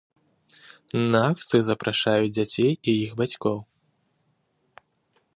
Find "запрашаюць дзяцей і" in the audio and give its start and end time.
1.67-2.91